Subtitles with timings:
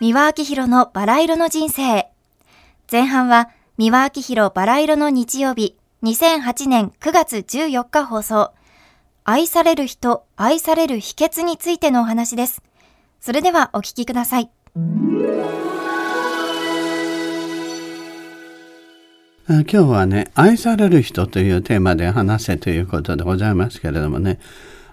[0.00, 2.06] 三輪明宏のバラ色の人生。
[2.90, 8.52] 前半は三輪明宏バラ色の日曜日、2008年9月14日放送。
[9.24, 12.62] 愛される人、愛される秘訣についてのお話です。
[13.20, 14.50] それではお聞きください。
[19.48, 24.38] 今日はね、愛される人というテーマで話せということでございますけれどもね、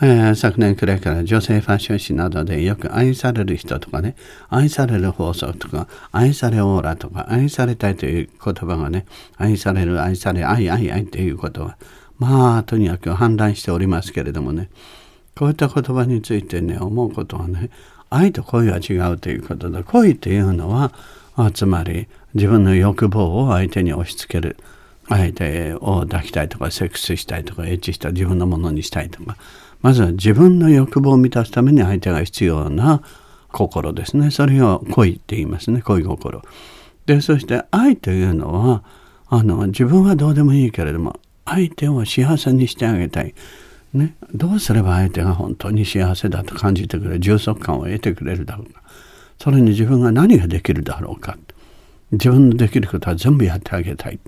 [0.00, 4.14] えー、昨年くらいから女性ファッション誌などでよく愛される人とかね、
[4.48, 11.76] 愛される放送とか、愛されオーラとか、愛されたいという言葉がね、愛される、愛され、愛、愛、愛ということは、
[12.18, 14.70] まあ、とにかく氾濫しておりますけれどもね、
[15.36, 17.70] こういった言葉についてね、思うことはね、
[18.08, 20.92] 愛と恋は違うということで、恋というのは、
[21.54, 24.56] つまり自分の欲望を相手に押し付ける。
[25.08, 29.36] 相手を抱きたいとか、セックスしたいとか、エッチした自分のものにしたいとか、
[29.80, 33.02] まずは自分の欲望を満たすために相手が必要な
[33.52, 34.30] 心ですね。
[34.30, 35.82] それを恋って言いますね。
[35.82, 36.42] 恋心。
[37.06, 38.84] で、そして愛というのは、
[39.28, 43.34] あの、自分はどうでもいいけれども、相手を幸せにしてあげたい。
[43.94, 47.20] ね、どうすれば相手が本当に幸せだと感じてくれる？
[47.20, 48.82] 充足感を得てくれるだろうか
[49.38, 51.38] それに自分が何ができるだろうか
[52.12, 54.18] 自分のできることは全部やってあげたい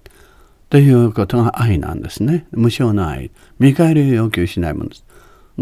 [0.71, 5.05] ということが愛なんですね無償の愛見返りを要求しないものです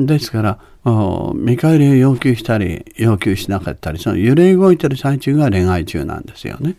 [0.07, 0.59] ですから
[1.35, 6.77] 見返りを要求したり要求しなかったりその揺れ動いてる最中が恋愛中なんですよね。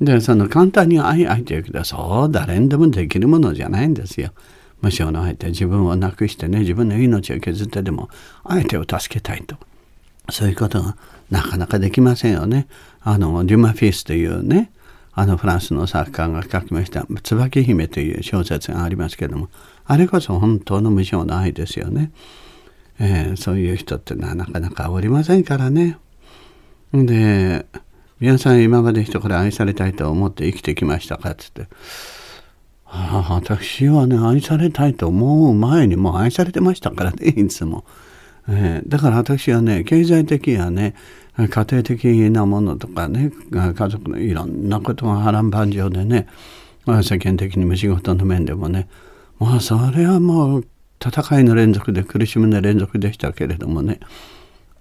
[0.00, 4.30] でその簡単に愛愛というけどそう誰にでもできるものじゃないんですよ。
[4.80, 8.08] 無償の相手自分をなくしてね自分の命を削ってでも
[8.44, 9.56] 相手を助けたいと
[10.28, 10.96] そういうことが
[11.30, 12.66] なかなかできませんよね。
[13.00, 14.72] あのデュマ・フィスというね
[15.14, 19.48] あのフランスの作家が書きました「椿姫」という小説がありますけども
[19.84, 22.10] あれこそ本当の無償の愛ですよね。
[23.04, 25.98] えー、そういう人ってのはなかなかおりませんからね。
[26.92, 27.66] で、
[28.20, 31.66] 皆さん今まで人から愛されたいと思って生きてきましたかっつって。
[32.86, 37.84] ああ、私はね、愛されたいと思う前にもう愛されてましたからね、 いつも。
[38.48, 40.94] えー、だから私はね、経済的やね、
[41.36, 46.28] 家庭的なものとかね、家族のいろんなことが波乱万丈でね、
[46.86, 48.88] 世間的にも仕事の面でもね、
[49.40, 50.66] まあそれはもう
[51.04, 54.00] 戦いの連続で苦しみの連続でしたけれどもね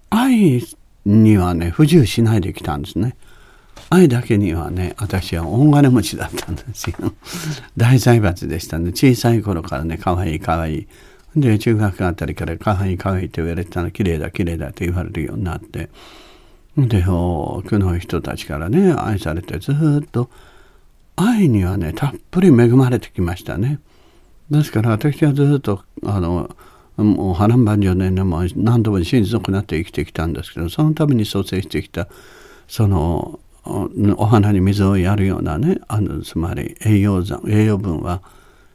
[0.09, 0.61] 愛
[1.05, 3.15] にはね不自由しないできたんですね。
[3.89, 7.13] 愛だけにはね私は大金持ちだったんですよ。
[7.75, 10.87] 大財閥でしたんね小さい頃からねかわいいかわいい。
[11.35, 15.89] で中学あたりからかわいいかわいいって言われてたら綺麗だ綺麗だって言われるようになって
[16.77, 19.71] で多くの人たちからね愛されてず
[20.05, 20.29] っと
[21.15, 23.79] 愛にはねたっぷり恵まれてきましたね。
[24.51, 26.53] ですから私はずっとあの
[26.97, 32.09] もう波乱万丈でねも何度も親族になって生きてきたんですけどそのために創生してきた
[32.67, 38.21] そのお花に水をやるようなねあのつまり栄養残栄養分は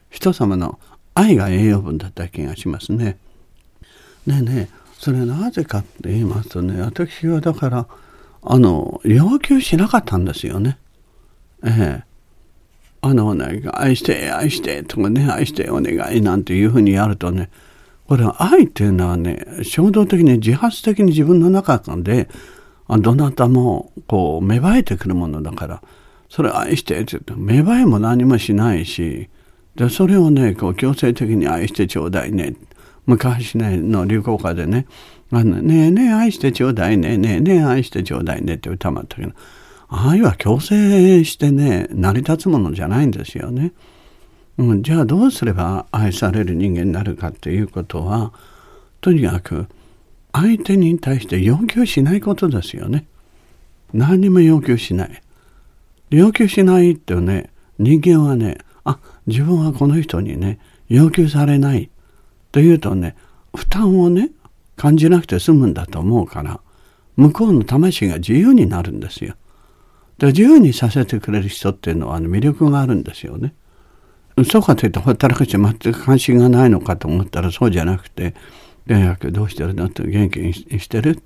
[0.08, 0.78] 人様の
[1.14, 3.18] 愛が栄養分だった気がしますね。
[4.26, 7.86] ねえねそれなぜかって言いますとね私はだから
[8.42, 10.78] あの要求しなかったんですよね。
[11.64, 12.05] ええ
[13.00, 17.50] あのね、愛して、愛して、とかね、愛してお願いなんていうふうにやるとね、
[18.06, 22.28] これは愛っていうのはね、衝動的に自発的に自分の中で、
[22.88, 25.82] どなたもこう芽生えてくるものだから、
[26.28, 29.28] それ愛してって言って芽生えも何もしないし、
[29.74, 32.54] でそれをね、こう強制的に愛してちょうだいね。
[33.06, 34.86] 昔ね、の流行歌でね、
[35.32, 39.32] あのねえねえ愛してちょうだいね、ねえねえ愛してちょうだいねって歌もあったけど、
[39.88, 43.72] 愛は強制してね成り立つものじゃないんですよね。
[44.58, 48.32] うん、じゃあどうすれば愛される人間になるかっていうことは
[49.00, 49.66] とにかく
[50.32, 53.06] 相手に対して要求しないことですよね。
[53.92, 55.22] 何にも要求しない。
[56.10, 60.58] 要求しないってね人間はねあ自分はこの人にね
[60.88, 61.90] 要求されない
[62.52, 63.16] というとね
[63.54, 64.30] 負担をね
[64.76, 66.60] 感じなくて済むんだと思うから
[67.16, 69.34] 向こうの魂が自由になるんですよ。
[70.18, 73.54] で自由にさせてくれる人っていうのは、魅力があるんですよね。
[74.50, 78.34] そうかといってほったらかして全く関心がないのかと思ったらそうじゃなくて
[78.84, 81.22] 「連絡どうしてるの?」って元気にしてる？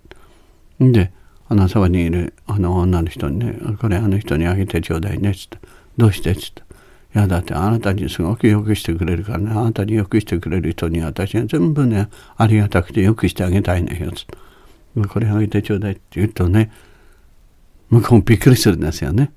[0.78, 1.12] で
[1.48, 5.58] あのそばにいるあの女の人にね「これあの人にあげてちょうだいね」っつって
[5.98, 6.62] 「どうして?」っつって
[7.16, 14.38] 「いやだってあなたにすごくよくしてくれるからねあなたによくしてくれる人に私は全部ねありがたくてよくしてあげたいねよ」っつって
[15.08, 16.70] 「これあげてちょうだい」って言うとね
[17.90, 19.32] 向こうもびっくりするんですよね。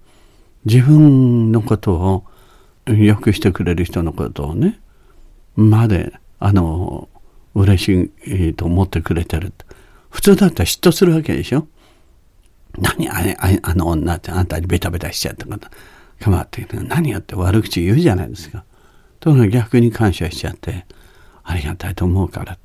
[0.65, 2.23] 自分のことを
[2.91, 4.79] よくしてくれる人のことをね
[5.55, 7.09] まであの
[7.55, 9.53] 嬉しいと思ってくれてる
[10.09, 11.67] 普通だったら嫉妬するわけでしょ
[12.77, 15.71] 何あれ、ああの女ってあんたにベタベタしちゃったから
[16.19, 18.63] かまって何やって悪口言うじゃないですか。
[19.19, 20.85] との逆に感謝しちゃって
[21.43, 22.57] ありがたいと思うから。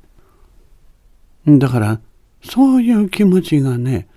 [1.47, 1.99] だから
[2.43, 4.07] そういう気持ちがね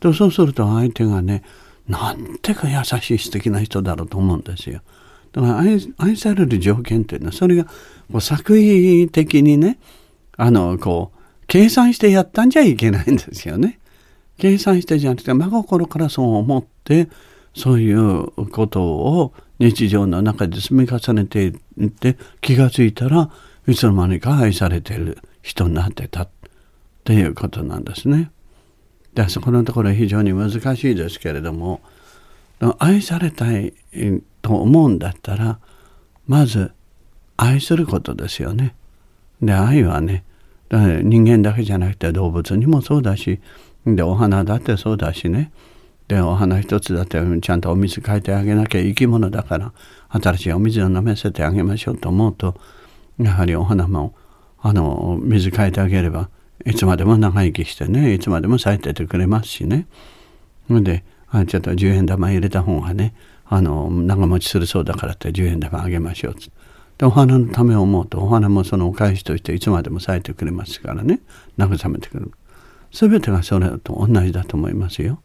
[0.00, 1.42] とそうすると相手がね
[1.88, 4.80] なんてか優しい素敵な人だろうと思うんですよ。
[5.32, 5.58] だから
[5.98, 7.72] 愛される条件っていうのはそれがこ
[8.14, 9.78] う作為的にね
[10.36, 13.78] あのこう計算してやったんじゃいけないんですよね。
[14.38, 17.08] 計算してじゃなくて真心からそう思って
[17.54, 21.48] そういうことを日常の中で積み重ねてい
[21.86, 23.30] って気がついたら
[23.68, 26.28] いつの間にか愛されている人になってたっ
[27.04, 28.30] ていうことなんですね。
[29.14, 31.80] でそこのところ非常に難しいですけれども
[32.78, 33.72] 愛されたい
[34.42, 35.58] と思うんだったら
[36.26, 36.72] まず
[37.36, 38.74] 愛することですよね。
[39.40, 40.24] で愛はね
[40.70, 43.40] 人間だけじゃなくて動物にもそうだし
[43.86, 45.50] でお花だってそうだしね
[46.06, 49.72] でお花一つだってちゃんとお水変えてあげなきゃ生き物だから
[50.10, 52.54] 新しいお水を飲ませてあげましょうと思うと
[53.18, 54.14] やはりお花も
[54.60, 56.28] あの水変えてあげれば
[56.66, 59.86] いつまでも長生きしてねいつまでも咲いててくれますしね
[60.68, 63.14] であちょっと10円玉入れた方がね
[63.46, 66.36] あの長持ちするそうだからって10円玉あげましょう
[66.98, 71.20] でお花のためを思うとお花もそのお返しとしていつまでも咲いてくれますからね
[71.58, 72.32] 慰めてくれる
[72.92, 75.22] 全てがそれと同じだと思いますよ。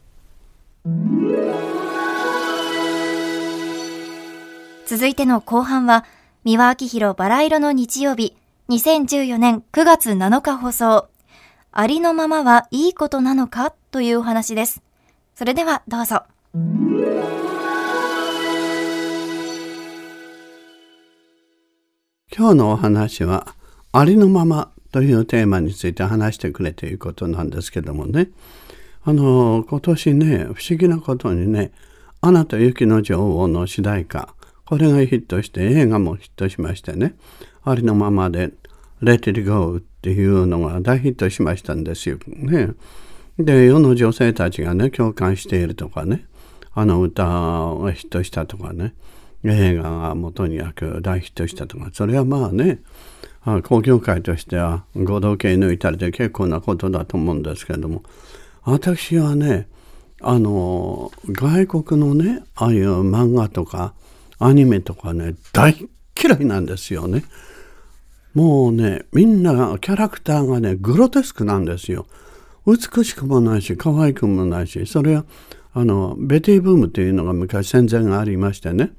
[4.86, 6.04] 続いての後半は、
[6.44, 8.36] 三輪明宏バラ色の日曜日、
[8.68, 11.08] 2014年9月7日放送。
[11.78, 14.82] ありのままはいいことなのかというお話です。
[15.34, 16.22] それではどうぞ。
[22.34, 23.46] 今日のお話は、
[23.92, 28.30] ありのままというテーマについて話してくれということなんですけどもね。
[29.04, 31.72] あの、今年ね、不思議なことにね、
[32.22, 34.30] アナと雪の女王の主題歌、
[34.64, 37.16] これがヒットして映画もヒットしましてね、
[37.64, 38.54] ありのままで
[39.02, 42.18] Let It Go っていうのが大ヒットしましたんですよ。
[42.26, 42.70] ね。
[43.38, 46.26] で、世の女性たちがね、共感しているとかね、
[46.72, 48.94] あの歌がヒットしたとかね、
[49.44, 52.80] 映画がもとにかく大ヒットしたとか、それはまあね、
[53.62, 58.02] 工業界としては合同系抜いたりで結構なことだと思うんですけども、
[58.64, 59.68] 私はね
[60.20, 63.94] あの外国のねああいう漫画とか
[64.40, 65.88] アニメとかね大
[66.20, 67.22] 嫌いなんですよね。
[68.36, 72.06] もうねみんなキャラクターがねグロテスクなんですよ。
[72.66, 75.24] 美しくもないし可愛くもないしそれは
[75.72, 78.92] あのベティブームというのが昔戦前がありましてね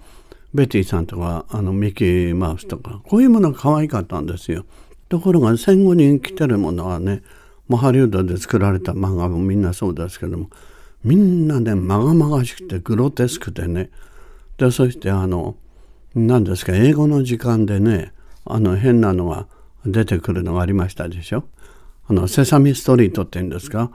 [0.55, 4.65] ベティさんとかあのミッキーマウスとかこういうものが可愛かったんですよ。
[5.07, 7.21] ところが戦後に生きてるものはね
[7.67, 10.49] もうハリウッドで作られた漫画もみんなそうですけども
[11.03, 13.91] みんなねまがまがしくてグロテスクでね
[14.57, 15.57] でそしてあの
[16.15, 18.13] 何ですか英語の時間でね
[18.51, 19.47] あの変なのが
[19.85, 21.43] 出てくるのがありましたでしょ？
[22.07, 23.91] あのセサミストリートって言うんですか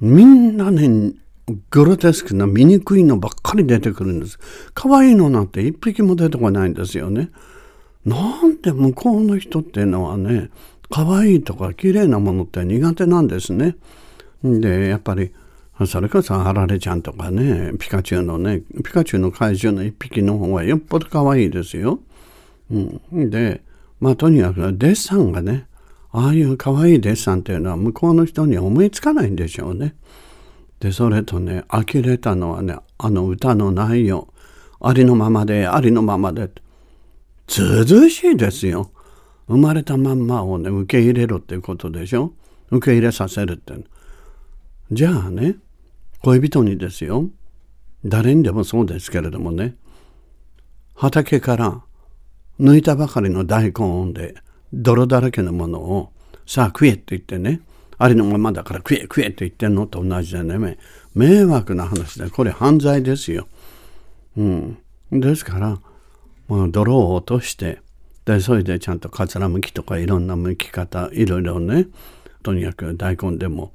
[0.00, 1.12] みんなね
[1.70, 4.38] グロテスクな醜いのばっかり出てくるんです
[4.74, 7.30] 可愛いのなんて一匹も出てこないんですよね
[8.04, 10.50] なんで向こうの人っていうのはね
[10.90, 13.76] 可愛いとか綺麗なものって苦手なんですね。
[14.42, 15.32] でやっぱり
[15.86, 22.00] それこそあられちゃんとかねピカチュウのねピカチュウの怪獣の一匹の方がよっぽど可愛いですよ。
[23.12, 23.62] うん、で
[24.00, 25.66] まあとにかくデッサンがね
[26.10, 29.94] ああいう可愛いデッサンっていうのは向こうの人には思いつかないんでしょうね。
[30.80, 34.28] でそれとね呆れたのはねあの歌の内容
[34.80, 36.50] ありのままでありのままで
[37.46, 38.90] ずうずうしいですよ。
[39.46, 42.32] 生まれたまんまをね受け入れろっていうことでしょ。
[42.70, 43.74] 受け入れさせるって
[44.90, 45.56] じゃあね
[46.22, 47.28] 恋人にですよ。
[48.04, 49.76] 誰にでもそうですけれどもね。
[50.94, 51.82] 畑から
[52.60, 54.34] 抜いたばかりの大根で
[54.72, 56.12] 泥だらけのものを
[56.46, 57.60] さあ食えって言ってね。
[57.96, 60.78] ありのままだから食え食えって言ってんのと同じでね。
[61.14, 63.46] 迷惑な話でこれ犯罪ですよ。
[64.36, 64.78] うん、
[65.12, 65.78] ですから、
[66.48, 67.80] まあ、泥を落として
[68.24, 71.86] でそれでちゃんとかつらむきとかいろんなむき方いろいろね。
[72.42, 73.72] とにかく大根でも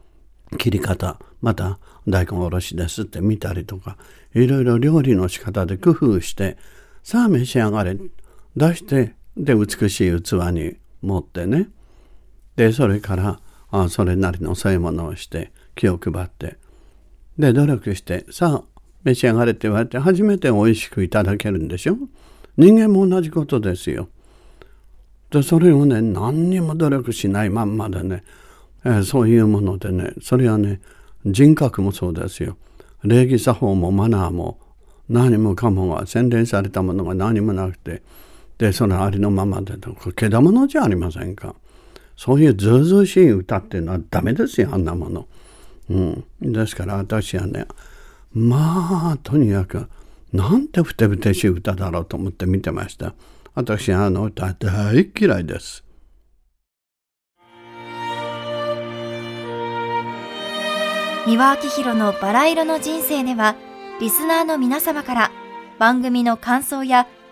[0.58, 3.98] 切り方また大根おろしですって見たりとか
[4.36, 6.58] いろいろ料理の仕方で工夫して
[7.04, 7.98] さあ召し上がれ。
[8.56, 11.70] 出してで美しい器に持ってね
[12.56, 13.40] でそれから
[13.72, 16.58] あそれなりのそういうものをして気を配って
[17.38, 21.98] で努力してさあ召し上がれって言われて初めて美味しくいただけるんでしょ？
[22.58, 24.10] 人間も同じことですよ。
[25.32, 28.24] でそれをね何にも努力しないまんまでね、
[28.84, 30.82] えー、そういうものでねそれはね
[31.26, 32.58] 人格もそうですよ。
[33.04, 34.60] 礼儀作法もマナーも
[35.08, 38.04] 何もかもが洗練されたものが何もなくて、
[38.60, 41.56] で、そのありのままで、これ、けだものじゃありませんか。
[42.18, 45.28] そういうずうずうしい歌っていうのはダメですよ、あんなもの。
[45.90, 46.26] うん。
[46.42, 47.66] ですから私はね、
[48.34, 49.88] まあ、とにかく、
[50.34, 53.14] なんてふてぶてしい歌だろうと思って見てました。
[53.56, 55.86] 私あの歌大嫌いです。
[61.26, 63.56] 三輪明宏のバラ色の人生では、
[64.02, 65.32] リスナーの皆様から
[65.80, 67.08] 番組の感想や